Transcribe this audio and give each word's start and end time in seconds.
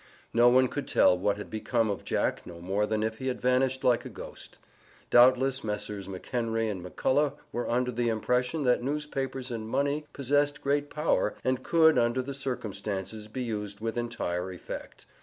No 0.33 0.49
one 0.49 0.67
could 0.67 0.87
tell 0.87 1.15
what 1.15 1.37
had 1.37 1.51
become 1.51 1.91
of 1.91 2.03
Jack 2.03 2.47
no 2.47 2.59
more 2.59 2.87
than 2.87 3.03
if 3.03 3.19
he 3.19 3.27
had 3.27 3.39
vanished 3.39 3.83
like 3.83 4.03
a 4.03 4.09
ghost. 4.09 4.57
Doubtless 5.11 5.63
Messrs. 5.63 6.07
McHenry 6.07 6.71
and 6.71 6.83
McCulloch 6.83 7.33
were 7.51 7.69
under 7.69 7.91
the 7.91 8.09
impression 8.09 8.63
that 8.63 8.81
newspapers 8.81 9.51
and 9.51 9.69
money 9.69 10.07
possessed 10.11 10.63
great 10.63 10.89
power 10.89 11.35
and 11.43 11.61
could, 11.61 11.99
under 11.99 12.23
the 12.23 12.33
circumstances, 12.33 13.27
be 13.27 13.43
used 13.43 13.79
with 13.79 13.95
entire 13.95 14.51
effect. 14.51 15.05